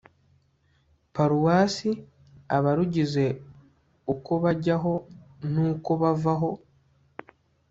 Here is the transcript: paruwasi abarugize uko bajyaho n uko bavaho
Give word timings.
paruwasi 1.13 1.91
abarugize 2.57 3.25
uko 4.13 4.31
bajyaho 4.43 4.93
n 5.53 5.53
uko 5.71 5.91
bavaho 6.01 6.51